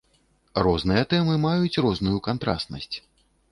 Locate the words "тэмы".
1.11-1.35